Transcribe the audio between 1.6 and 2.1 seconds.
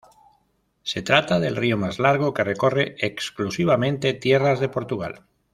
más